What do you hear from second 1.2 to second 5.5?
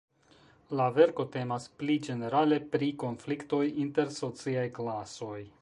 temas pli ĝenerale pri konfliktoj inter sociaj klasoj.